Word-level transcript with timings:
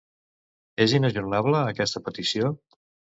És 0.85 0.95
inajornable, 0.99 1.59
aquesta 1.73 2.01
petició? 2.09 2.51